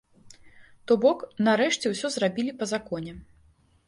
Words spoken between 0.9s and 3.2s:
То бок, нарэшце ўсё зрабілі па законе.